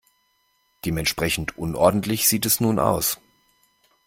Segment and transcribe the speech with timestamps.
[0.83, 3.19] Dementsprechend unordentlich sieht es nun aus.